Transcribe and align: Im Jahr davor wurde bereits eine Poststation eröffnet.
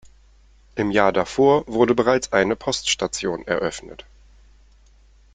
Im 0.73 0.89
Jahr 0.89 1.13
davor 1.13 1.63
wurde 1.67 1.93
bereits 1.93 2.33
eine 2.33 2.55
Poststation 2.55 3.45
eröffnet. 3.45 4.03